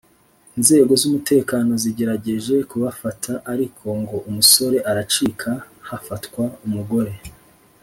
inzego 0.57 0.91
z’umutekano 1.01 1.71
zagerageje 1.83 2.55
kubafata 2.69 3.31
ariko 3.53 3.85
ngo 4.01 4.17
umusore 4.29 4.77
aracika 4.91 5.49
hafatwa 5.89 6.43
umugore 6.65 7.13